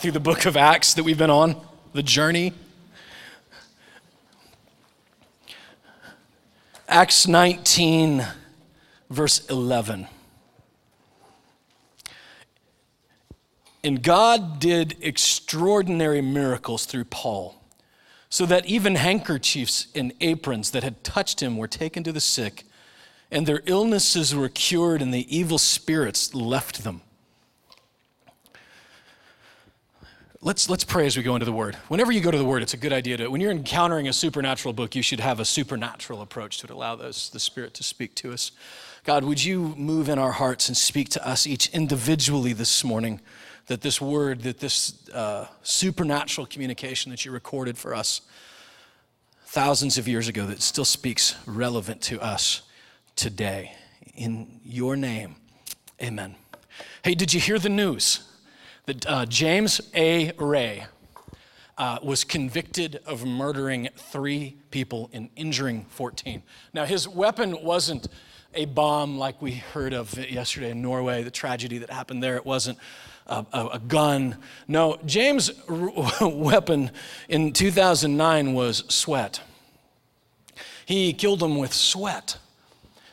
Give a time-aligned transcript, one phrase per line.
[0.00, 1.60] through the book of Acts that we've been on,
[1.92, 2.54] the journey.
[6.88, 8.26] Acts 19,
[9.10, 10.06] verse 11.
[13.84, 17.62] And God did extraordinary miracles through Paul,
[18.30, 22.64] so that even handkerchiefs and aprons that had touched him were taken to the sick,
[23.30, 27.02] and their illnesses were cured, and the evil spirits left them.
[30.42, 31.74] Let's, let's pray as we go into the Word.
[31.88, 34.12] Whenever you go to the Word, it's a good idea to, when you're encountering a
[34.14, 37.82] supernatural book, you should have a supernatural approach to it, allow those, the Spirit to
[37.82, 38.50] speak to us.
[39.04, 43.20] God, would you move in our hearts and speak to us each individually this morning?
[43.66, 48.22] That this Word, that this uh, supernatural communication that you recorded for us
[49.44, 52.62] thousands of years ago, that still speaks relevant to us
[53.14, 53.74] today.
[54.14, 55.36] In your name,
[56.00, 56.34] amen.
[57.04, 58.26] Hey, did you hear the news?
[58.86, 60.32] That uh, James A.
[60.38, 60.86] Ray
[61.78, 66.42] uh, was convicted of murdering three people and injuring 14.
[66.74, 68.08] Now, his weapon wasn't
[68.54, 72.36] a bomb like we heard of yesterday in Norway, the tragedy that happened there.
[72.36, 72.78] It wasn't
[73.26, 74.36] a, a, a gun.
[74.68, 75.50] No, James'
[76.20, 76.90] weapon
[77.28, 79.40] in 2009 was sweat.
[80.84, 82.36] He killed them with sweat.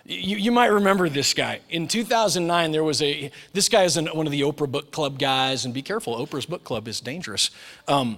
[0.09, 1.59] You, you might remember this guy.
[1.69, 5.19] In 2009, there was a, this guy is an, one of the Oprah Book Club
[5.19, 7.51] guys, and be careful, Oprah's Book Club is dangerous.
[7.89, 8.17] Um,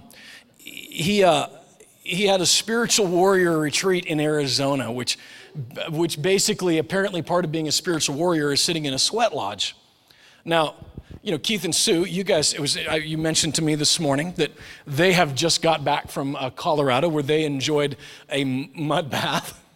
[0.56, 1.48] he, uh,
[2.04, 5.18] he had a spiritual warrior retreat in Arizona, which,
[5.90, 9.74] which basically, apparently, part of being a spiritual warrior is sitting in a sweat lodge.
[10.44, 10.76] Now,
[11.22, 14.32] you know, Keith and Sue, you guys, it was, you mentioned to me this morning
[14.36, 14.52] that
[14.86, 17.96] they have just got back from uh, Colorado where they enjoyed
[18.30, 19.56] a mud bath.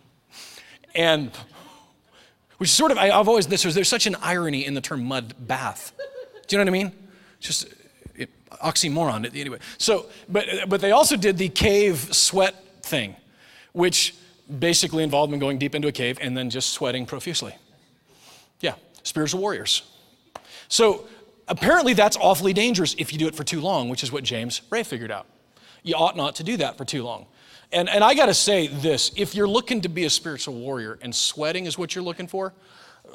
[0.97, 1.33] And
[2.59, 5.05] which is sort of, I, have always, this, there's such an irony in the term
[5.05, 5.93] mud bath.
[6.47, 6.93] Do you know what I mean?
[7.41, 7.67] Just
[8.15, 9.35] it, oxymoron.
[9.35, 13.17] Anyway, so, but, but they also did the cave sweat thing,
[13.73, 14.15] which
[14.59, 17.55] basically involved them going deep into a cave and then just sweating profusely.
[18.61, 19.83] Yeah, spiritual warriors.
[20.69, 21.07] So
[21.49, 24.63] apparently that's awfully dangerous if you do it for too long, which is what James
[24.71, 25.27] Ray figured out.
[25.83, 27.27] You ought not to do that for too long.
[27.73, 30.99] And, and I got to say this if you're looking to be a spiritual warrior
[31.03, 32.53] and sweating is what you're looking for,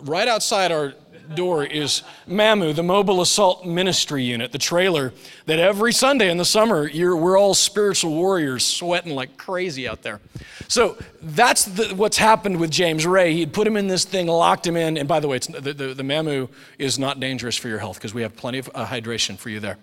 [0.02, 0.94] right outside our
[1.36, 5.14] door is MAMU, the Mobile Assault Ministry Unit, the trailer
[5.46, 10.20] that every Sunday in the summer, we're all spiritual warriors sweating like crazy out there.
[10.68, 13.34] So that's the, what's happened with James Ray.
[13.34, 15.94] He'd put him in this thing, locked him in, and by the way, the, the,
[15.94, 19.38] the MAMU is not dangerous for your health because we have plenty of uh, hydration
[19.38, 19.78] for you there.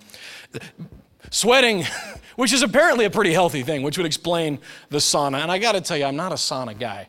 [1.30, 1.84] Sweating,
[2.36, 4.58] which is apparently a pretty healthy thing, which would explain
[4.90, 5.42] the sauna.
[5.42, 7.08] And I got to tell you, I'm not a sauna guy.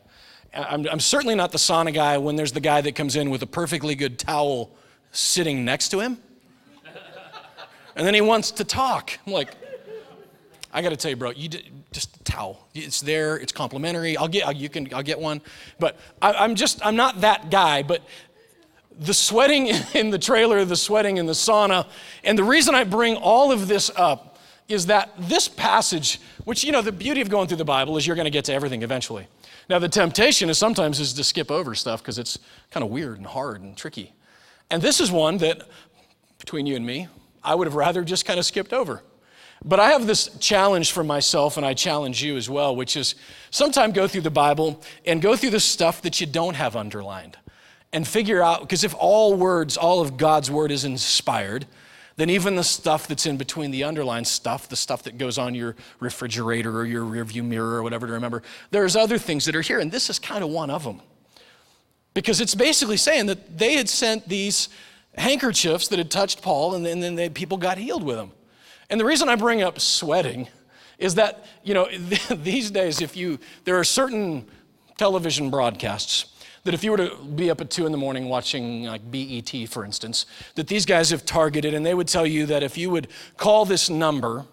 [0.54, 3.42] I'm, I'm, certainly not the sauna guy when there's the guy that comes in with
[3.42, 4.70] a perfectly good towel
[5.12, 6.18] sitting next to him.
[7.94, 9.18] And then he wants to talk.
[9.26, 9.54] I'm like,
[10.72, 11.48] I got to tell you, bro, you
[11.90, 12.68] just towel.
[12.74, 13.36] It's there.
[13.36, 14.16] It's complimentary.
[14.16, 15.40] I'll get you can I'll get one.
[15.78, 17.82] But I, I'm just I'm not that guy.
[17.82, 18.02] But
[18.98, 21.86] the sweating in the trailer, the sweating in the sauna.
[22.24, 24.38] And the reason I bring all of this up
[24.68, 28.06] is that this passage, which, you know, the beauty of going through the Bible is
[28.06, 29.26] you're going to get to everything eventually.
[29.70, 32.38] Now, the temptation is sometimes is to skip over stuff because it's
[32.70, 34.12] kind of weird and hard and tricky.
[34.70, 35.62] And this is one that,
[36.38, 37.08] between you and me,
[37.42, 39.02] I would have rather just kind of skipped over.
[39.64, 43.14] But I have this challenge for myself, and I challenge you as well, which is
[43.50, 47.38] sometime go through the Bible and go through the stuff that you don't have underlined
[47.92, 51.66] and figure out, because if all words, all of God's word is inspired,
[52.16, 55.54] then even the stuff that's in between the underlined stuff, the stuff that goes on
[55.54, 59.62] your refrigerator or your rearview mirror or whatever to remember, there's other things that are
[59.62, 61.00] here, and this is kind of one of them.
[62.14, 64.68] Because it's basically saying that they had sent these
[65.16, 68.32] handkerchiefs that had touched Paul, and then, then they, people got healed with them.
[68.90, 70.48] And the reason I bring up sweating
[70.98, 71.88] is that, you know,
[72.30, 74.46] these days, if you, there are certain
[74.96, 76.34] television broadcasts
[76.64, 79.68] that if you were to be up at two in the morning watching like BET,
[79.68, 82.90] for instance, that these guys have targeted, and they would tell you that if you
[82.90, 84.46] would call this number,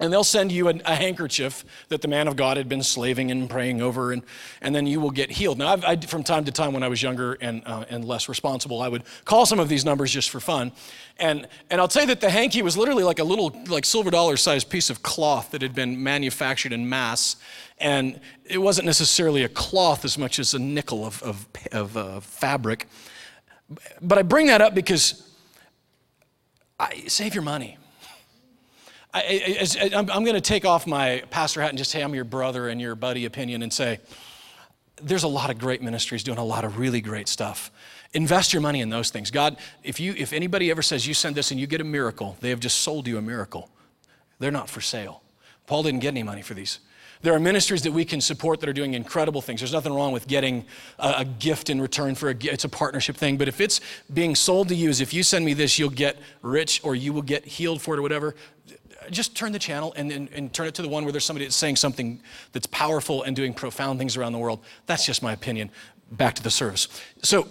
[0.00, 3.30] and they'll send you a, a, handkerchief that the man of God had been slaving
[3.30, 4.22] and praying over, and,
[4.60, 5.56] and then you will get healed.
[5.56, 8.82] Now, I, from time to time when I was younger and, uh, and less responsible,
[8.82, 10.72] I would call some of these numbers just for fun.
[11.18, 14.10] And, and I'll tell you that the hanky was literally like a little like silver
[14.10, 17.36] dollar sized piece of cloth that had been manufactured in mass.
[17.78, 22.20] And it wasn't necessarily a cloth as much as a nickel of, of, of uh,
[22.20, 22.88] fabric.
[24.02, 25.22] But I bring that up because
[26.80, 27.78] I, save your money
[29.14, 32.68] I, am going to take off my pastor hat and just say I'm your brother
[32.68, 34.00] and your buddy opinion and say,
[35.00, 37.70] there's a lot of great ministries doing a lot of really great stuff.
[38.12, 39.30] invest your money in those things.
[39.30, 42.36] God, if you if anybody ever says you send this and you get a miracle,
[42.40, 43.70] they have just sold you a miracle.
[44.38, 45.22] They're not for sale.
[45.66, 46.80] Paul didn't get any money for these.
[47.22, 49.60] There are ministries that we can support that are doing incredible things.
[49.60, 50.66] There's nothing wrong with getting
[50.98, 53.36] a, a gift in return for a it's a partnership thing.
[53.36, 53.80] But if it's
[54.12, 57.12] being sold to you as if you send me this, you'll get rich or you
[57.12, 58.34] will get healed for it or whatever,
[59.10, 61.44] just turn the channel and, and, and, turn it to the one where there's somebody
[61.44, 62.20] that's saying something
[62.52, 64.60] that's powerful and doing profound things around the world.
[64.86, 65.70] That's just my opinion.
[66.12, 66.88] Back to the service.
[67.22, 67.48] So,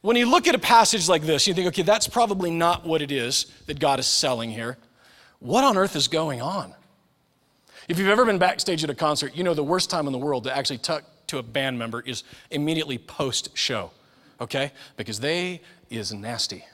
[0.00, 3.02] when you look at a passage like this, you think, okay, that's probably not what
[3.02, 4.76] it is that God is selling here.
[5.38, 6.74] What on earth is going on?
[7.88, 10.18] If you've ever been backstage at a concert, you know the worst time in the
[10.18, 13.90] world to actually talk to a band member is immediately post show,
[14.40, 14.72] okay?
[14.96, 16.64] Because they is nasty,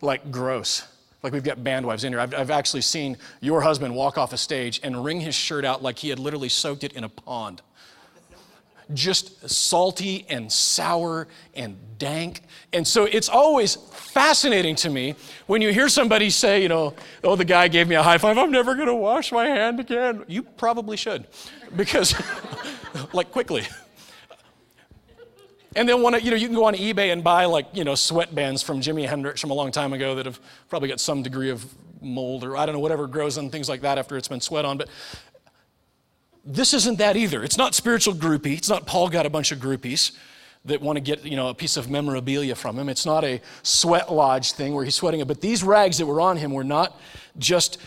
[0.00, 0.86] like gross.
[1.22, 2.20] Like we've got band wives in here.
[2.20, 5.82] I've, I've actually seen your husband walk off a stage and wring his shirt out
[5.82, 7.62] like he had literally soaked it in a pond
[8.94, 12.42] just salty and sour and dank.
[12.72, 15.14] And so it's always fascinating to me
[15.46, 18.38] when you hear somebody say, you know, oh, the guy gave me a high five,
[18.38, 20.24] I'm never going to wash my hand again.
[20.26, 21.26] You probably should,
[21.76, 22.14] because,
[23.12, 23.64] like, quickly.
[25.76, 27.92] And then one, you know, you can go on eBay and buy like, you know,
[27.92, 31.50] sweatbands from Jimi Hendrix from a long time ago that have probably got some degree
[31.50, 31.66] of
[32.00, 34.64] mold or I don't know, whatever grows on things like that after it's been sweat
[34.64, 34.78] on.
[34.78, 34.88] But
[36.44, 37.44] this isn't that either.
[37.44, 38.56] It's not spiritual groupie.
[38.56, 40.12] It's not Paul got a bunch of groupies
[40.64, 42.88] that want to get you know a piece of memorabilia from him.
[42.88, 45.28] It's not a sweat lodge thing where he's sweating it.
[45.28, 46.98] But these rags that were on him were not
[47.38, 47.78] just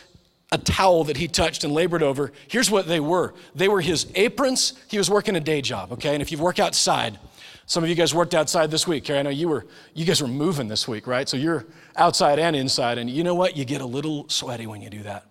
[0.52, 2.32] a towel that he touched and labored over.
[2.48, 3.34] Here's what they were.
[3.56, 4.74] They were his aprons.
[4.90, 6.14] He was working a day job, okay?
[6.14, 7.18] And if you've worked outside,
[7.72, 9.06] some of you guys worked outside this week.
[9.06, 11.30] Carrie, I know you were you guys were moving this week, right?
[11.30, 11.66] So you're
[11.96, 13.56] outside and inside, and you know what?
[13.56, 15.26] You get a little sweaty when you do that.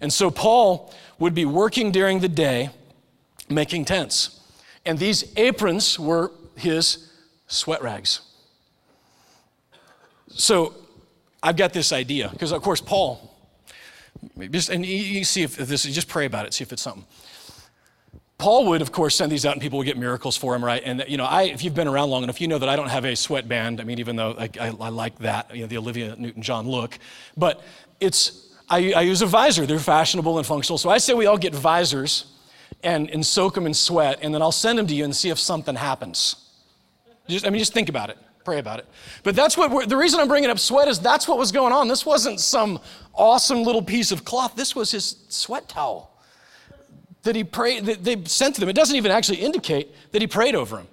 [0.00, 2.70] And so Paul would be working during the day
[3.50, 4.40] making tents.
[4.86, 7.12] And these aprons were his
[7.46, 8.22] sweat rags.
[10.28, 10.72] So
[11.42, 13.36] I've got this idea, because of course, Paul,
[14.50, 17.04] just, and you, see if this is, just pray about it, see if it's something.
[18.42, 20.82] Paul would, of course, send these out and people would get miracles for him, right?
[20.84, 22.88] And, you know, I, if you've been around long enough, you know that I don't
[22.88, 23.80] have a sweatband.
[23.80, 26.66] I mean, even though I, I, I like that, you know, the Olivia Newton John
[26.66, 26.98] look.
[27.36, 27.62] But
[28.00, 29.64] it's, I, I use a visor.
[29.64, 30.76] They're fashionable and functional.
[30.76, 32.32] So I say we all get visors
[32.82, 35.30] and, and soak them in sweat, and then I'll send them to you and see
[35.30, 36.34] if something happens.
[37.28, 38.18] Just, I mean, just think about it.
[38.44, 38.86] Pray about it.
[39.22, 41.86] But that's what the reason I'm bringing up sweat is that's what was going on.
[41.86, 42.80] This wasn't some
[43.14, 44.56] awesome little piece of cloth.
[44.56, 46.11] This was his sweat towel
[47.22, 48.68] that he prayed, that they sent to them.
[48.68, 50.88] It doesn't even actually indicate that he prayed over them.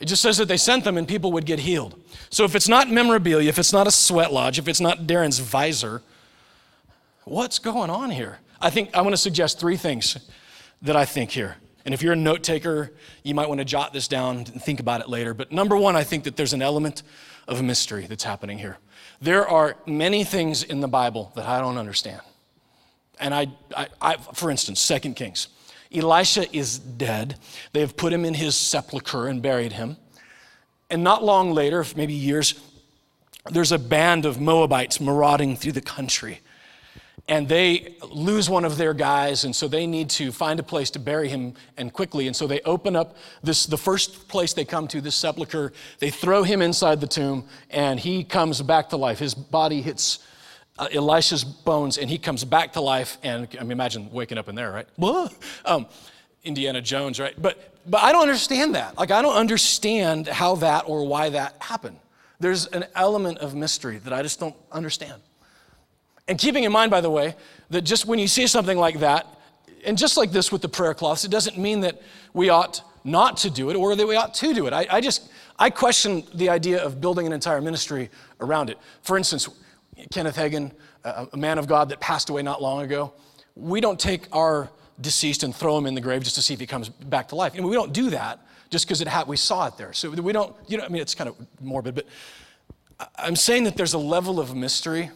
[0.00, 2.00] It just says that they sent them and people would get healed.
[2.30, 5.38] So if it's not memorabilia, if it's not a sweat lodge, if it's not Darren's
[5.38, 6.02] visor,
[7.24, 8.38] What's going on here?
[8.60, 10.18] I think I want to suggest three things
[10.82, 11.56] that I think here.
[11.86, 12.92] And if you're a note taker,
[13.22, 15.32] you might want to jot this down and think about it later.
[15.32, 17.02] But number one, I think that there's an element
[17.48, 18.78] of mystery that's happening here.
[19.22, 22.20] There are many things in the Bible that I don't understand.
[23.18, 25.48] And I, I, I for instance, Second Kings.
[25.94, 27.36] Elisha is dead.
[27.72, 29.96] They have put him in his sepulcher and buried him.
[30.90, 32.54] And not long later, maybe years,
[33.50, 36.40] there's a band of Moabites marauding through the country
[37.28, 40.90] and they lose one of their guys and so they need to find a place
[40.90, 44.64] to bury him and quickly and so they open up this the first place they
[44.64, 48.96] come to this sepulcher they throw him inside the tomb and he comes back to
[48.96, 50.18] life his body hits
[50.78, 54.48] uh, elisha's bones and he comes back to life and i mean imagine waking up
[54.48, 54.88] in there right?
[55.64, 55.86] Um,
[56.42, 57.34] indiana jones right?
[57.40, 58.98] But but i don't understand that.
[58.98, 61.98] Like i don't understand how that or why that happened.
[62.40, 65.20] There's an element of mystery that i just don't understand.
[66.26, 67.34] And keeping in mind, by the way,
[67.70, 69.26] that just when you see something like that,
[69.84, 72.00] and just like this with the prayer cloths, it doesn't mean that
[72.32, 74.72] we ought not to do it or that we ought to do it.
[74.72, 78.08] I, I just, I question the idea of building an entire ministry
[78.40, 78.78] around it.
[79.02, 79.48] For instance,
[80.10, 80.72] Kenneth Hagin,
[81.04, 83.12] a man of God that passed away not long ago,
[83.54, 84.70] we don't take our
[85.00, 87.36] deceased and throw him in the grave just to see if he comes back to
[87.36, 87.54] life.
[87.54, 89.92] And we don't do that just because it ha- we saw it there.
[89.92, 92.06] So we don't, you know, I mean, it's kind of morbid, but
[93.16, 95.10] I'm saying that there's a level of mystery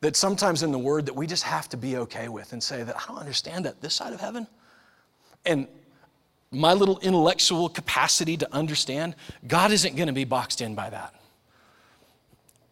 [0.00, 2.82] that sometimes in the Word that we just have to be okay with and say
[2.82, 4.46] that I don't understand that this side of heaven.
[5.44, 5.68] And
[6.50, 9.14] my little intellectual capacity to understand,
[9.46, 11.14] God isn't going to be boxed in by that.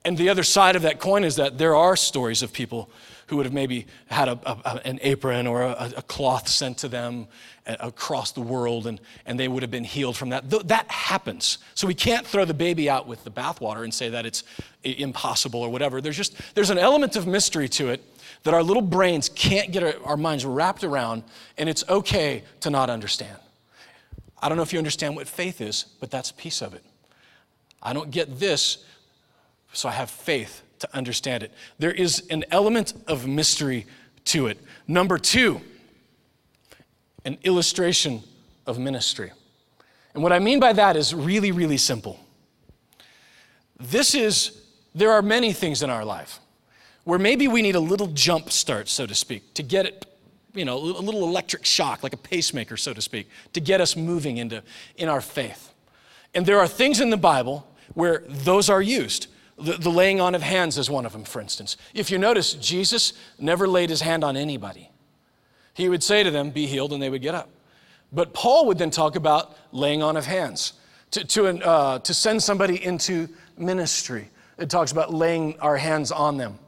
[0.09, 2.89] And the other side of that coin is that there are stories of people
[3.27, 6.89] who would have maybe had a, a, an apron or a, a, cloth sent to
[6.89, 7.27] them
[7.67, 10.49] uh, across the world and, and they would have been healed from that.
[10.67, 11.59] That happens.
[11.75, 14.45] So we can't throw the baby out with the bathwater and say that it's
[14.83, 16.01] impossible or whatever.
[16.01, 18.03] There's just there's an element of mystery to it
[18.45, 21.23] that our little brains can't get our, our minds wrapped around,
[21.59, 23.37] and it's okay to not understand.
[24.41, 26.83] I don't know if you understand what faith is, but that's a piece of it.
[27.83, 28.85] I don't get this,
[29.73, 31.53] so I have faith to understand it.
[31.79, 33.87] There is an element of mystery
[34.27, 34.59] to it.
[34.87, 35.61] Number two,
[37.25, 38.23] an illustration
[38.67, 39.33] of ministry.
[40.15, 42.19] And what I mean by that is really, really simple.
[43.79, 44.63] This is,
[44.95, 46.41] there are many things in our life
[47.05, 50.07] where maybe we need a little jump start, so to speak, to get it,
[50.55, 53.97] you know, a little electric shock, like a pacemaker, so to speak, to get us
[53.97, 54.63] moving into
[54.97, 55.73] in our faith.
[56.35, 59.29] And there are things in the Bible where those are used.
[59.59, 61.77] The, the laying on of hands is one of them, for instance.
[61.95, 64.91] If you notice, Jesus never laid his hand on anybody.
[65.75, 67.49] He would say to them, Be healed, and they would get up.
[68.13, 70.75] But Paul would then talk about laying on of hands,
[71.13, 74.31] to, to, uh, to send somebody into ministry.
[74.59, 76.59] It talks about laying our hands on them.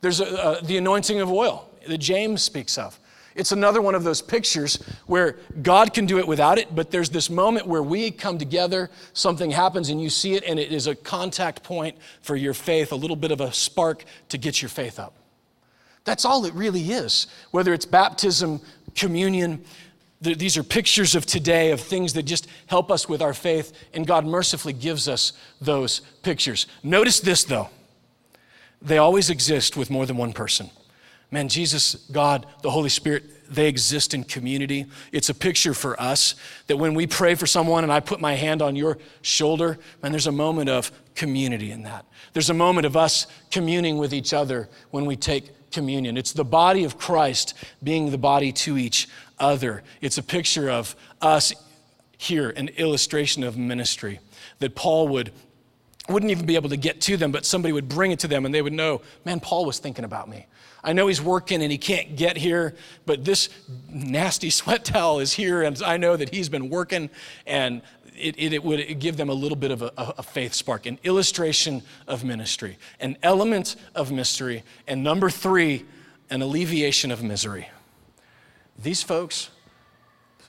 [0.00, 2.98] There's a, uh, the anointing of oil that James speaks of.
[3.36, 4.76] It's another one of those pictures
[5.06, 8.90] where God can do it without it, but there's this moment where we come together,
[9.12, 12.92] something happens, and you see it, and it is a contact point for your faith,
[12.92, 15.14] a little bit of a spark to get your faith up.
[16.04, 17.26] That's all it really is.
[17.50, 18.60] Whether it's baptism,
[18.94, 19.64] communion,
[20.20, 24.06] these are pictures of today of things that just help us with our faith, and
[24.06, 26.66] God mercifully gives us those pictures.
[26.82, 27.68] Notice this, though
[28.82, 30.70] they always exist with more than one person.
[31.30, 34.86] Man, Jesus, God, the Holy Spirit, they exist in community.
[35.12, 36.34] It's a picture for us
[36.66, 40.12] that when we pray for someone and I put my hand on your shoulder, man,
[40.12, 42.04] there's a moment of community in that.
[42.32, 46.16] There's a moment of us communing with each other when we take communion.
[46.16, 49.82] It's the body of Christ being the body to each other.
[50.00, 51.52] It's a picture of us
[52.18, 54.20] here, an illustration of ministry
[54.58, 55.32] that Paul would
[56.08, 58.44] wouldn't even be able to get to them, but somebody would bring it to them
[58.44, 60.46] and they would know, man, Paul was thinking about me.
[60.84, 63.48] I know he's working and he can't get here, but this
[63.88, 67.10] nasty sweat towel is here, and I know that he's been working,
[67.46, 67.82] and
[68.16, 70.98] it, it, it would give them a little bit of a, a faith spark, an
[71.02, 75.84] illustration of ministry, an element of mystery, and number three,
[76.30, 77.68] an alleviation of misery.
[78.78, 79.50] These folks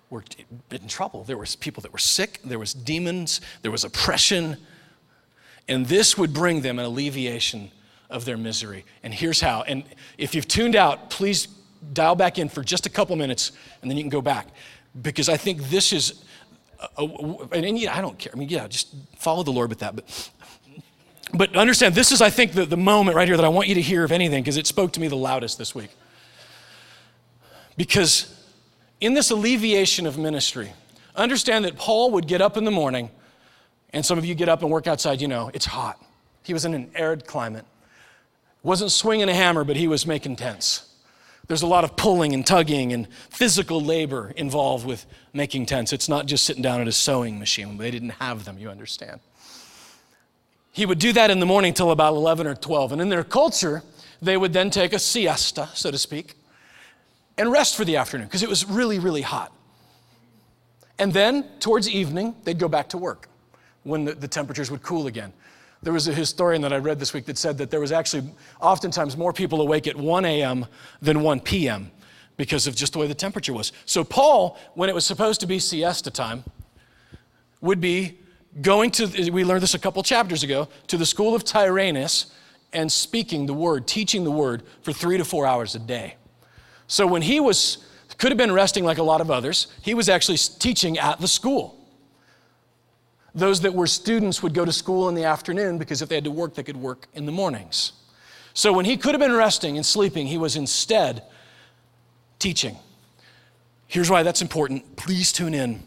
[0.10, 0.24] were
[0.72, 1.24] in trouble.
[1.24, 4.58] There was people that were sick, there was demons, there was oppression,
[5.68, 7.72] and this would bring them an alleviation
[8.10, 8.86] of their misery.
[9.04, 9.64] And here's how.
[9.64, 9.84] And
[10.18, 11.48] if you've tuned out, please
[11.94, 14.48] dial back in for just a couple minutes and then you can go back.
[15.02, 16.24] Because I think this is,
[16.98, 18.32] a, a, and yeah, I don't care.
[18.34, 19.96] I mean, yeah, just follow the Lord with that.
[19.96, 20.30] But,
[21.34, 23.76] but understand, this is, I think, the, the moment right here that I want you
[23.76, 25.90] to hear of anything because it spoke to me the loudest this week.
[27.76, 28.34] Because
[29.02, 30.72] in this alleviation of ministry,
[31.16, 33.12] understand that Paul would get up in the morning,
[33.94, 36.02] and some of you get up and work outside, you know, it's hot.
[36.44, 37.66] He was in an arid climate.
[38.64, 40.84] Wasn't swinging a hammer, but he was making tents.
[41.48, 45.94] There's a lot of pulling and tugging and physical labor involved with making tents.
[45.94, 47.78] It's not just sitting down at a sewing machine.
[47.78, 49.22] They didn't have them, you understand.
[50.74, 52.92] He would do that in the morning till about 11 or 12.
[52.92, 53.84] And in their culture,
[54.22, 56.36] they would then take a siesta, so to speak,
[57.38, 59.54] and rest for the afternoon because it was really, really hot.
[61.00, 63.30] And then towards evening, they'd go back to work
[63.88, 65.34] when the, the temperatures would cool again.
[65.84, 68.30] There was a historian that I read this week that said that there was actually
[68.60, 70.66] oftentimes more people awake at 1 a.m.
[71.02, 71.92] than 1 p.m.
[72.36, 73.72] because of just the way the temperature was.
[73.86, 76.44] So, Paul, when it was supposed to be siesta time,
[77.62, 78.20] would be
[78.62, 82.34] going to, we learned this a couple chapters ago, to the school of Tyrannus
[82.74, 86.16] and speaking the word, teaching the word for three to four hours a day.
[86.88, 87.86] So, when he was,
[88.18, 91.28] could have been resting like a lot of others, he was actually teaching at the
[91.28, 91.77] school.
[93.38, 96.24] Those that were students would go to school in the afternoon because if they had
[96.24, 97.92] to work, they could work in the mornings.
[98.56, 101.22] So when he could have been resting and sleeping, he was instead
[102.40, 102.78] teaching.
[103.86, 104.96] Here's why that's important.
[104.96, 105.84] Please tune in.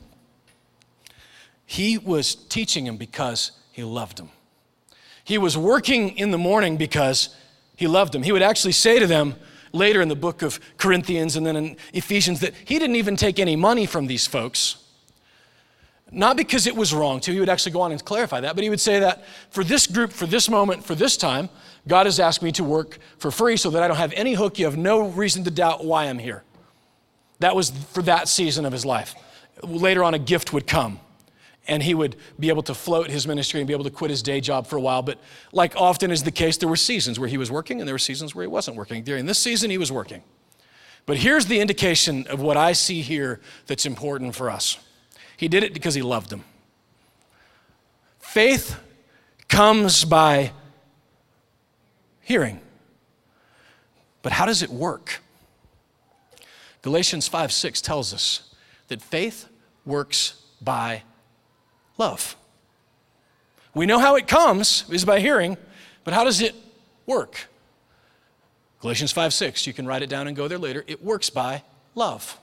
[1.67, 4.29] He was teaching him because he loved him.
[5.25, 7.35] He was working in the morning because
[7.75, 8.23] he loved them.
[8.23, 9.35] He would actually say to them
[9.73, 13.41] later in the book of Corinthians and then in Ephesians that he didn't even take
[13.41, 14.80] any money from these folks.
[16.13, 18.65] Not because it was wrong to, he would actually go on and clarify that, but
[18.65, 21.49] he would say that for this group, for this moment, for this time,
[21.87, 24.59] God has asked me to work for free so that I don't have any hook.
[24.59, 26.43] You have no reason to doubt why I'm here.
[27.39, 29.15] That was for that season of his life.
[29.63, 31.01] Later on, a gift would come,
[31.69, 34.23] and he would be able to float his ministry and be able to quit his
[34.23, 35.03] day job for a while.
[35.03, 35.19] But,
[35.53, 37.99] like often is the case, there were seasons where he was working and there were
[37.99, 39.05] seasons where he wasn't working.
[39.05, 40.23] During this season, he was working.
[41.07, 44.79] But here's the indication of what I see here that's important for us.
[45.41, 46.45] He did it because he loved them.
[48.19, 48.79] Faith
[49.49, 50.53] comes by
[52.21, 52.61] hearing.
[54.21, 55.23] But how does it work?
[56.83, 58.55] Galatians 5 6 tells us
[58.89, 59.49] that faith
[59.87, 61.05] works by
[61.97, 62.37] love.
[63.73, 65.57] We know how it comes is by hearing,
[66.05, 66.55] but how does it
[67.07, 67.49] work?
[68.83, 70.85] Galatians 5 6, you can write it down and go there later.
[70.87, 71.63] It works by
[71.95, 72.39] love.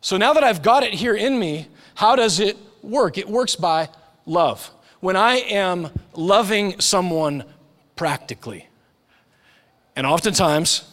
[0.00, 3.18] So now that I've got it here in me, how does it work?
[3.18, 3.88] It works by
[4.26, 4.70] love.
[5.00, 7.44] When I am loving someone
[7.96, 8.68] practically,
[9.96, 10.84] and oftentimes,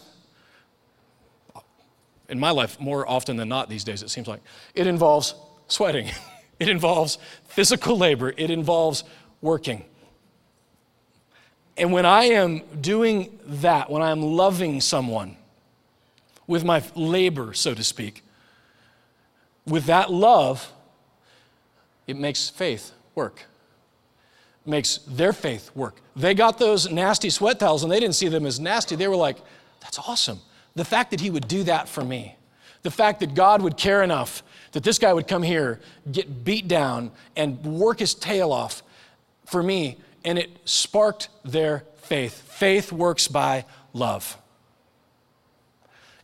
[2.27, 4.41] in my life, more often than not these days, it seems like,
[4.73, 5.35] it involves
[5.67, 6.09] sweating,
[6.59, 9.03] it involves physical labor, it involves
[9.41, 9.85] working.
[11.77, 15.37] And when I am doing that, when I am loving someone
[16.47, 18.23] with my labor, so to speak,
[19.65, 20.71] with that love,
[22.07, 23.45] it makes faith work.
[24.65, 25.95] makes their faith work.
[26.15, 28.95] They got those nasty sweat towels and they didn't see them as nasty.
[28.95, 29.37] They were like,
[29.79, 30.39] that's awesome.
[30.75, 32.35] The fact that he would do that for me,
[32.81, 35.79] the fact that God would care enough that this guy would come here,
[36.11, 38.83] get beat down, and work his tail off
[39.45, 42.41] for me, and it sparked their faith.
[42.51, 44.37] Faith works by love.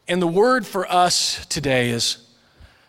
[0.07, 2.27] And the word for us today is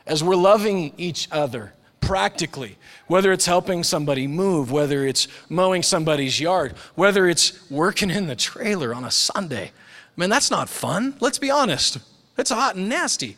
[0.06, 6.40] as we're loving each other practically, whether it's helping somebody move, whether it's mowing somebody's
[6.40, 9.70] yard, whether it's working in the trailer on a Sunday.
[10.16, 11.14] Man, that's not fun.
[11.20, 11.98] Let's be honest.
[12.36, 13.36] It's hot and nasty.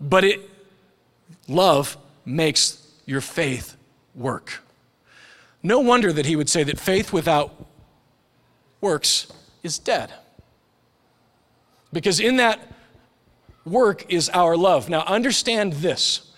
[0.00, 0.48] But it
[1.48, 3.76] love makes your faith
[4.14, 4.62] work.
[5.62, 7.66] No wonder that he would say that faith without
[8.80, 9.26] works
[9.62, 10.12] is dead.
[11.92, 12.60] Because in that
[13.64, 14.88] work is our love.
[14.88, 16.30] Now, understand this.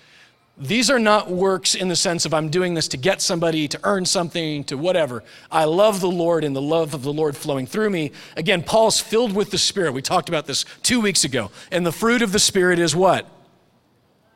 [0.59, 3.81] These are not works in the sense of I'm doing this to get somebody, to
[3.85, 5.23] earn something, to whatever.
[5.51, 8.13] I love the Lord and the love of the Lord flowing through me.
[8.39, 9.93] Again, Paul's filled with the Spirit.
[9.93, 11.51] We talked about this two weeks ago.
[11.71, 13.29] And the fruit of the Spirit is what?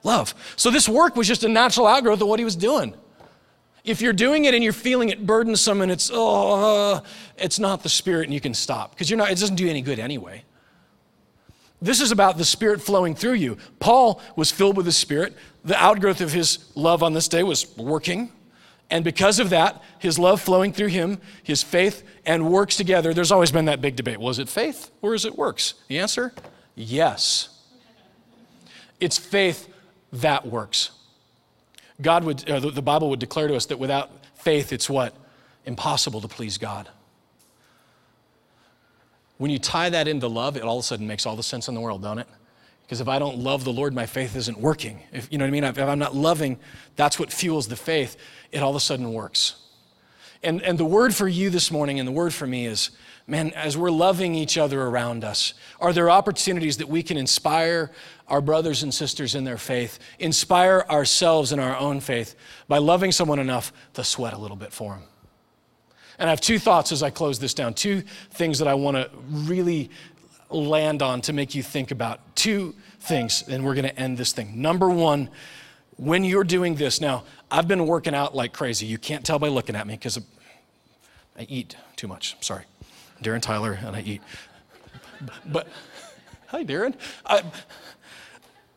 [0.02, 0.34] Love.
[0.56, 2.94] So this work was just a natural outgrowth of what he was doing.
[3.82, 7.02] If you're doing it and you're feeling it burdensome and it's, oh,
[7.38, 9.80] it's not the Spirit and you can stop because you're not, it doesn't do any
[9.80, 10.44] good anyway.
[11.82, 13.56] This is about the Spirit flowing through you.
[13.78, 15.34] Paul was filled with the Spirit.
[15.64, 18.30] The outgrowth of his love on this day was working.
[18.90, 23.32] And because of that, his love flowing through him, his faith and works together, there's
[23.32, 24.18] always been that big debate.
[24.18, 25.74] Was it faith or is it works?
[25.88, 26.32] The answer
[26.74, 27.48] yes.
[28.98, 29.68] It's faith
[30.12, 30.90] that works.
[32.00, 35.14] God would, uh, the Bible would declare to us that without faith, it's what?
[35.64, 36.88] Impossible to please God.
[39.40, 41.66] When you tie that into love, it all of a sudden makes all the sense
[41.66, 42.26] in the world, don't it?
[42.82, 45.00] Because if I don't love the Lord, my faith isn't working.
[45.14, 45.64] If, you know what I mean?
[45.64, 46.58] If I'm not loving,
[46.96, 48.18] that's what fuels the faith.
[48.52, 49.54] It all of a sudden works.
[50.42, 52.90] And, and the word for you this morning and the word for me is
[53.26, 57.92] man, as we're loving each other around us, are there opportunities that we can inspire
[58.28, 62.34] our brothers and sisters in their faith, inspire ourselves in our own faith
[62.68, 65.04] by loving someone enough to sweat a little bit for them?
[66.20, 68.02] And I have two thoughts as I close this down, two
[68.32, 69.90] things that I want to really
[70.50, 72.36] land on to make you think about.
[72.36, 74.60] Two things, and we're going to end this thing.
[74.60, 75.30] Number one,
[75.96, 78.84] when you're doing this, now, I've been working out like crazy.
[78.84, 80.18] You can't tell by looking at me because
[81.38, 82.36] I eat too much.
[82.44, 82.64] Sorry.
[83.22, 84.20] Darren Tyler, and I eat.
[85.46, 85.68] But,
[86.48, 86.94] hi, Darren.
[87.24, 87.42] I,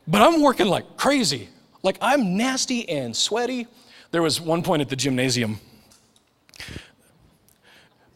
[0.07, 1.49] but I'm working like crazy.
[1.81, 3.67] Like I'm nasty and sweaty.
[4.11, 5.59] There was one point at the gymnasium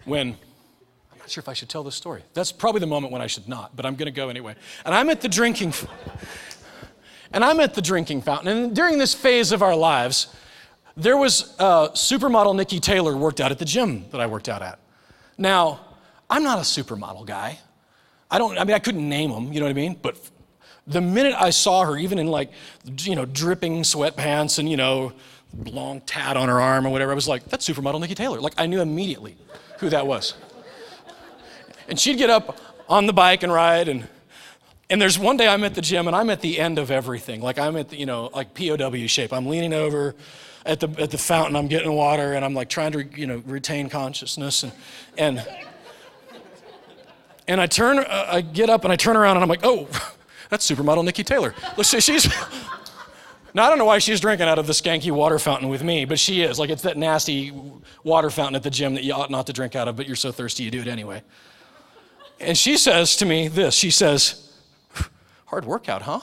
[0.08, 0.38] when
[1.12, 2.24] I'm not sure if I should tell this story.
[2.34, 4.56] That's probably the moment when I should not, but I'm going to go anyway.
[4.86, 5.74] And I'm at the drinking
[7.34, 8.48] and I'm at the drinking fountain.
[8.48, 10.34] And during this phase of our lives,
[10.96, 14.62] there was a supermodel Niki Taylor worked out at the gym that I worked out
[14.62, 14.80] at.
[15.38, 15.82] Now,
[16.30, 17.60] I'm not a supermodel guy.
[18.32, 19.98] I don't, I mean, I couldn't name them, you know what I mean?
[20.02, 20.18] But
[20.88, 22.52] the minute I saw her, even in like,
[23.00, 25.12] you know, dripping sweatpants and, you know,
[25.66, 28.40] long tat on her arm or whatever, I was like, that's supermodel Niki Taylor.
[28.40, 29.38] Like, I knew immediately
[29.80, 30.34] who that was.
[31.88, 32.60] And she'd get up
[32.90, 34.08] on the bike and ride and
[34.90, 37.42] and there's one day I'm at the gym and I'm at the end of everything.
[37.42, 39.34] Like I'm at the, you know, like POW shape.
[39.34, 40.16] I'm leaning over
[40.66, 43.44] at the at the fountain, I'm getting water and I'm like trying to, you know,
[43.46, 44.72] retain consciousness and
[45.18, 45.46] and
[47.50, 49.88] and I turn, uh, I get up and I turn around and I'm like, oh,
[50.50, 51.54] that's supermodel Niki Taylor.
[51.78, 52.28] Let's see, she's.
[53.58, 56.06] Now, I don't know why she's drinking out of the skanky water fountain with me,
[56.06, 56.60] but she is.
[56.60, 57.52] Like, it's that nasty
[58.04, 60.16] water fountain at the gym that you ought not to drink out of, but you're
[60.16, 61.24] so thirsty you do it anyway.
[62.40, 64.54] And she says to me this She says,
[65.46, 66.20] Hard workout, huh?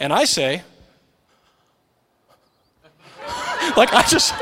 [0.00, 0.62] And I say,
[3.76, 4.32] like, I just.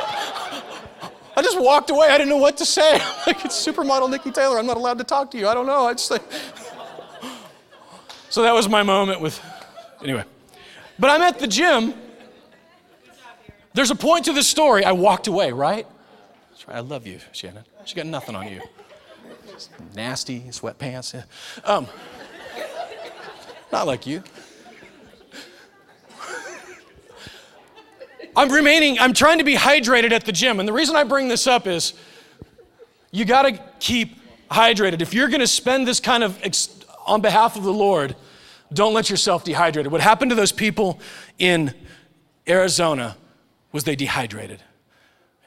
[1.36, 2.06] I just walked away.
[2.10, 2.92] I didn't know what to say.
[3.26, 4.56] like, it's supermodel Niki Taylor.
[4.56, 5.48] I'm not allowed to talk to you.
[5.48, 5.86] I don't know.
[5.86, 6.22] I just like.
[8.30, 9.42] so that was my moment with.
[10.00, 10.22] Anyway.
[10.98, 11.94] But I'm at the gym.
[13.74, 14.84] There's a point to this story.
[14.84, 15.86] I walked away, right?
[16.50, 16.76] That's right.
[16.78, 17.64] I love you, Shannon.
[17.84, 18.62] She got nothing on you.
[19.52, 21.22] Just Nasty sweatpants.
[21.64, 21.86] Um,
[23.70, 24.22] not like you.
[28.34, 30.60] I'm remaining, I'm trying to be hydrated at the gym.
[30.60, 31.94] And the reason I bring this up is
[33.10, 34.18] you got to keep
[34.50, 35.00] hydrated.
[35.00, 38.14] If you're going to spend this kind of ex- on behalf of the Lord,
[38.72, 39.92] don't let yourself dehydrated.
[39.92, 41.00] What happened to those people
[41.38, 41.74] in
[42.48, 43.16] Arizona
[43.72, 44.62] was they dehydrated.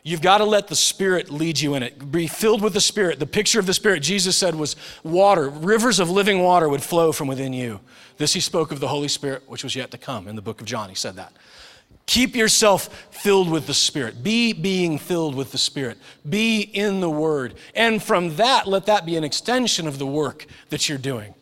[0.01, 2.11] You've got to let the Spirit lead you in it.
[2.11, 3.19] Be filled with the Spirit.
[3.19, 5.49] The picture of the Spirit, Jesus said, was water.
[5.49, 7.81] Rivers of living water would flow from within you.
[8.17, 10.27] This he spoke of the Holy Spirit, which was yet to come.
[10.27, 11.33] In the book of John, he said that.
[12.05, 14.23] Keep yourself filled with the Spirit.
[14.23, 15.97] Be being filled with the Spirit.
[16.27, 17.55] Be in the Word.
[17.75, 21.35] And from that, let that be an extension of the work that you're doing.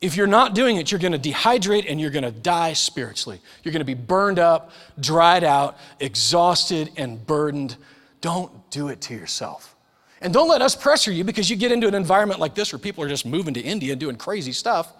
[0.00, 3.40] If you're not doing it, you're going to dehydrate and you're going to die spiritually.
[3.62, 7.76] You're going to be burned up, dried out, exhausted, and burdened.
[8.20, 9.74] Don't do it to yourself.
[10.20, 12.78] And don't let us pressure you because you get into an environment like this where
[12.78, 14.92] people are just moving to India and doing crazy stuff.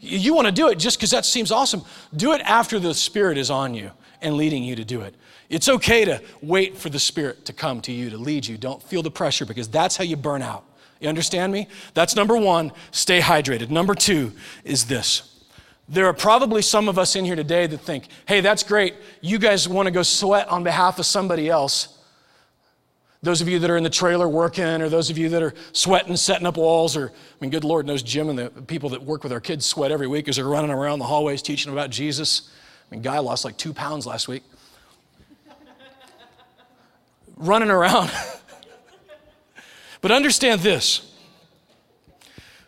[0.00, 1.82] You want to do it just because that seems awesome.
[2.14, 3.90] Do it after the Spirit is on you
[4.20, 5.14] and leading you to do it.
[5.48, 8.56] It's okay to wait for the Spirit to come to you, to lead you.
[8.56, 10.64] Don't feel the pressure because that's how you burn out.
[11.00, 11.68] You understand me?
[11.92, 13.70] That's number one, stay hydrated.
[13.70, 14.32] Number two
[14.64, 15.34] is this.
[15.88, 18.94] There are probably some of us in here today that think, hey, that's great.
[19.20, 21.98] You guys want to go sweat on behalf of somebody else.
[23.22, 25.54] Those of you that are in the trailer working, or those of you that are
[25.72, 29.02] sweating, setting up walls, or, I mean, good Lord knows Jim and the people that
[29.02, 31.90] work with our kids sweat every week as they're running around the hallways teaching about
[31.90, 32.50] Jesus.
[32.90, 34.42] I mean, Guy lost like two pounds last week.
[37.36, 38.10] Running around.
[40.04, 41.00] but understand this.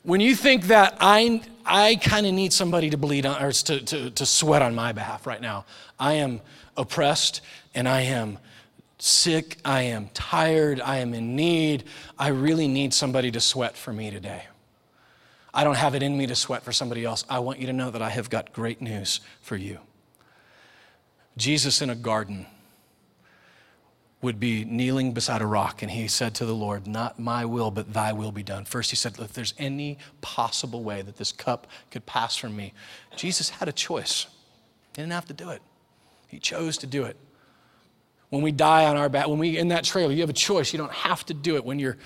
[0.02, 3.78] When you think that I, I kind of need somebody to bleed on, or to,
[3.78, 5.66] to, to sweat on my behalf right now,
[6.00, 6.40] I am
[6.78, 7.42] oppressed
[7.74, 8.38] and I am
[8.98, 11.84] sick, I am tired, I am in need.
[12.18, 14.44] I really need somebody to sweat for me today.
[15.52, 17.26] I don't have it in me to sweat for somebody else.
[17.28, 19.80] I want you to know that I have got great news for you.
[21.36, 22.46] Jesus in a garden
[24.22, 27.70] would be kneeling beside a rock and he said to the Lord, Not my will,
[27.70, 28.64] but thy will be done.
[28.64, 32.72] First, he said, If there's any possible way that this cup could pass from me,
[33.14, 34.26] Jesus had a choice.
[34.94, 35.62] He didn't have to do it,
[36.28, 37.16] he chose to do it.
[38.30, 40.72] When we die on our back, when we in that trailer, you have a choice.
[40.72, 41.64] You don't have to do it.
[41.64, 41.96] When you're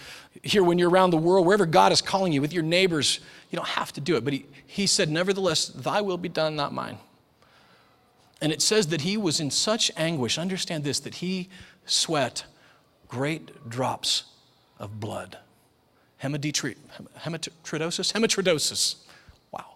[0.42, 3.20] here, when you're around the world, wherever God is calling you with your neighbors,
[3.50, 4.24] you don't have to do it.
[4.24, 6.98] But he, he said, Nevertheless, thy will be done, not mine.
[8.42, 11.48] And it says that he was in such anguish, understand this, that he
[11.86, 12.44] sweat
[13.08, 14.24] great drops
[14.78, 15.38] of blood.
[16.22, 16.84] Hematidosis?
[18.12, 18.96] Hematridosis.
[19.50, 19.74] Wow.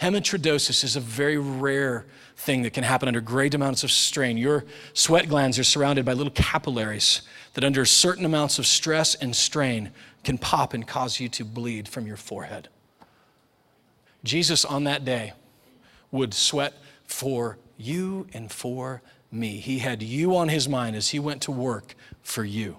[0.00, 4.36] Hematridosis is a very rare thing that can happen under great amounts of strain.
[4.36, 7.22] Your sweat glands are surrounded by little capillaries
[7.54, 9.90] that, under certain amounts of stress and strain,
[10.24, 12.68] can pop and cause you to bleed from your forehead.
[14.24, 15.32] Jesus, on that day,
[16.10, 16.74] would sweat
[17.04, 19.58] for you and for me.
[19.58, 22.76] He had you on his mind as he went to work for you.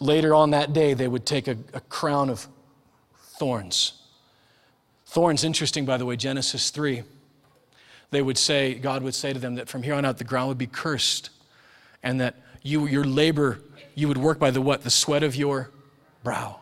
[0.00, 2.48] Later on that day, they would take a, a crown of
[3.38, 3.92] thorns.
[5.06, 7.02] Thorns, interesting, by the way, Genesis 3.
[8.10, 10.48] They would say, God would say to them that from here on out the ground
[10.48, 11.30] would be cursed,
[12.02, 13.60] and that you, your labor,
[13.94, 14.82] you would work by the what?
[14.82, 15.70] The sweat of your
[16.22, 16.60] brow.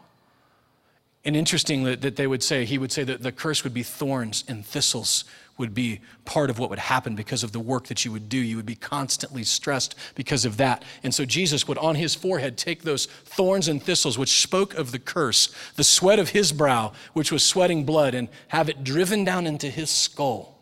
[1.24, 3.82] And interesting that, that they would say, he would say that the curse would be
[3.82, 5.24] thorns and thistles
[5.58, 8.38] would be part of what would happen because of the work that you would do.
[8.38, 10.82] You would be constantly stressed because of that.
[11.02, 14.92] And so Jesus would on his forehead take those thorns and thistles, which spoke of
[14.92, 19.24] the curse, the sweat of his brow, which was sweating blood, and have it driven
[19.24, 20.58] down into his skull,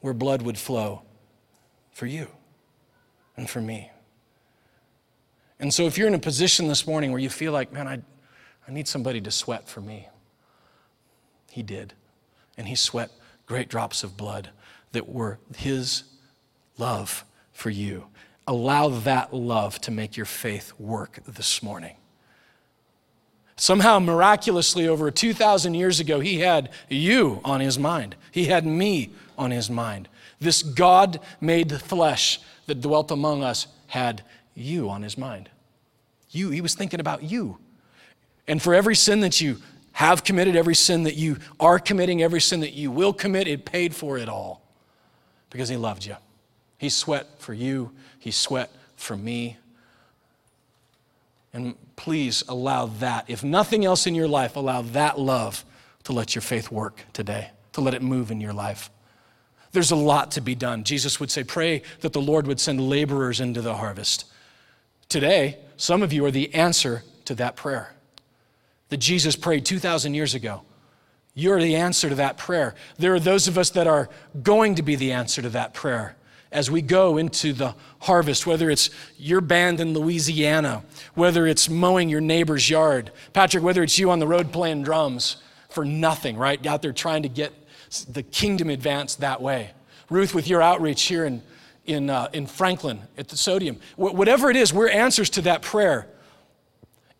[0.00, 1.02] where blood would flow
[1.92, 2.28] for you
[3.36, 3.90] and for me.
[5.58, 8.02] And so if you're in a position this morning where you feel like, man, I,
[8.66, 10.08] I need somebody to sweat for me,
[11.50, 11.94] he did.
[12.58, 13.10] And he sweat
[13.52, 14.48] great drops of blood
[14.92, 16.04] that were His
[16.78, 18.06] love for you.
[18.46, 21.96] Allow that love to make your faith work this morning.
[23.56, 28.16] Somehow, miraculously, over 2,000 years ago, He had you on His mind.
[28.30, 30.08] He had me on His mind.
[30.40, 34.22] This God made flesh that dwelt among us had
[34.54, 35.50] you on His mind.
[36.30, 37.58] You, He was thinking about you.
[38.48, 39.58] And for every sin that you
[40.02, 43.64] have committed, every sin that you are committing, every sin that you will commit, it
[43.64, 44.60] paid for it all
[45.48, 46.16] because He loved you.
[46.76, 49.58] He sweat for you, He sweat for me.
[51.52, 55.64] And please allow that, if nothing else in your life, allow that love
[56.02, 58.90] to let your faith work today, to let it move in your life.
[59.70, 60.82] There's a lot to be done.
[60.82, 64.24] Jesus would say, Pray that the Lord would send laborers into the harvest.
[65.08, 67.94] Today, some of you are the answer to that prayer
[68.92, 70.60] that Jesus prayed 2,000 years ago.
[71.32, 72.74] You're the answer to that prayer.
[72.98, 74.10] There are those of us that are
[74.42, 76.14] going to be the answer to that prayer
[76.52, 82.10] as we go into the harvest, whether it's your band in Louisiana, whether it's mowing
[82.10, 83.10] your neighbor's yard.
[83.32, 85.38] Patrick, whether it's you on the road playing drums
[85.70, 86.66] for nothing, right?
[86.66, 87.54] Out there trying to get
[88.10, 89.70] the kingdom advanced that way.
[90.10, 91.40] Ruth, with your outreach here in,
[91.86, 93.80] in, uh, in Franklin at the Sodium.
[93.96, 96.08] Wh- whatever it is, we're answers to that prayer.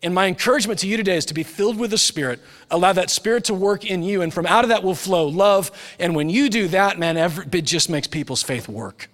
[0.03, 3.09] And my encouragement to you today is to be filled with the Spirit, allow that
[3.09, 5.71] Spirit to work in you, and from out of that will flow love.
[5.97, 9.09] And when you do that, man, every, it just makes people's faith work.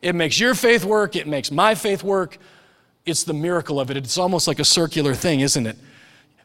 [0.00, 2.38] It makes your faith work, it makes my faith work.
[3.04, 3.98] It's the miracle of it.
[3.98, 5.76] It's almost like a circular thing, isn't it?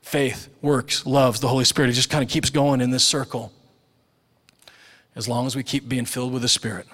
[0.02, 1.90] Faith works, loves, the Holy Spirit.
[1.90, 3.52] It just kind of keeps going in this circle.
[5.16, 6.86] As long as we keep being filled with the Spirit.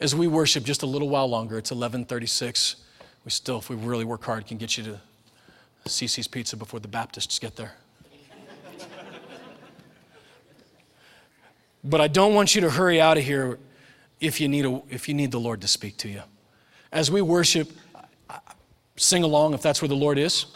[0.00, 2.76] As we worship just a little while longer, it's 1136
[3.28, 4.98] we still, if we really work hard, can get you to
[5.86, 7.74] CiCi's Pizza before the Baptists get there.
[11.84, 13.58] but I don't want you to hurry out of here
[14.18, 16.22] if you need, a, if you need the Lord to speak to you.
[16.90, 17.70] As we worship,
[18.96, 20.46] sing along if that's where the Lord is,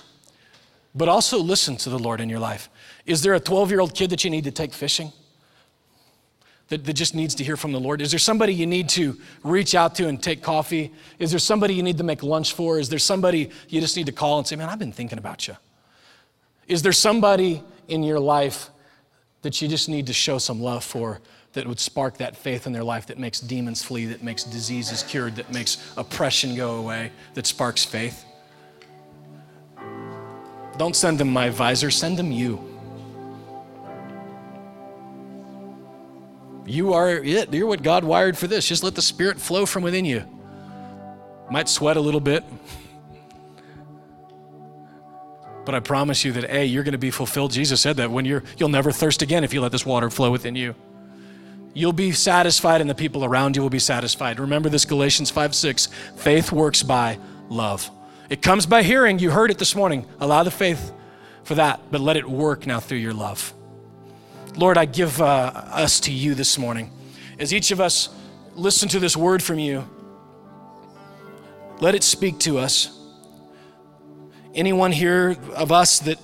[0.95, 2.71] but also listen to the Lord in your life.
[3.05, 5.13] Is there a 12 year old kid that you need to take fishing?
[6.73, 8.01] That, that just needs to hear from the Lord?
[8.01, 10.91] Is there somebody you need to reach out to and take coffee?
[11.19, 12.79] Is there somebody you need to make lunch for?
[12.79, 15.47] Is there somebody you just need to call and say, Man, I've been thinking about
[15.47, 15.57] you?
[16.67, 18.71] Is there somebody in your life
[19.43, 21.21] that you just need to show some love for
[21.53, 25.03] that would spark that faith in their life that makes demons flee, that makes diseases
[25.03, 28.25] cured, that makes oppression go away, that sparks faith?
[30.79, 32.72] Don't send them my advisor, send them you.
[36.65, 37.53] You are it.
[37.53, 38.69] You're what God wired for this.
[38.69, 40.25] Just let the Spirit flow from within you.
[41.51, 42.45] Might sweat a little bit.
[45.65, 47.53] But I promise you that A, you're going to be fulfilled.
[47.53, 50.31] Jesus said that when you're you'll never thirst again if you let this water flow
[50.31, 50.75] within you.
[51.75, 54.39] You'll be satisfied and the people around you will be satisfied.
[54.39, 55.87] Remember this Galatians 5 6.
[56.17, 57.91] Faith works by love.
[58.29, 59.19] It comes by hearing.
[59.19, 60.07] You heard it this morning.
[60.21, 60.93] Allow the faith
[61.45, 63.53] for that, but let it work now through your love.
[64.57, 66.91] Lord, I give uh, us to you this morning.
[67.39, 68.11] As each of us
[68.55, 69.89] listen to this word from you,
[71.81, 72.99] let it speak to us.
[74.55, 76.19] Anyone here of us that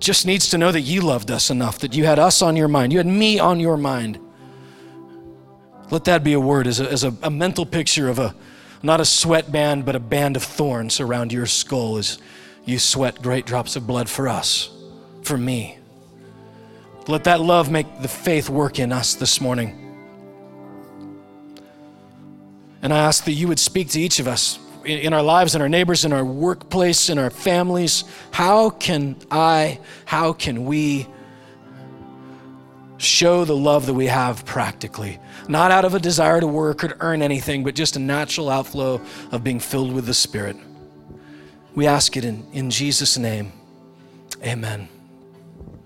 [0.00, 2.68] just needs to know that you loved us enough, that you had us on your
[2.68, 4.18] mind, you had me on your mind.
[5.90, 8.34] Let that be a word as a, as a, a mental picture of a
[8.82, 12.18] not a sweat band, but a band of thorns around your skull as
[12.64, 14.70] you sweat great drops of blood for us,
[15.22, 15.78] for me.
[17.08, 19.86] Let that love make the faith work in us this morning.
[22.82, 25.62] And I ask that you would speak to each of us in our lives, in
[25.62, 28.04] our neighbors, in our workplace, in our families.
[28.30, 31.06] How can I, how can we
[32.98, 35.18] show the love that we have practically?
[35.48, 38.50] Not out of a desire to work or to earn anything, but just a natural
[38.50, 39.00] outflow
[39.32, 40.56] of being filled with the Spirit.
[41.74, 43.52] We ask it in, in Jesus' name.
[44.42, 44.88] Amen.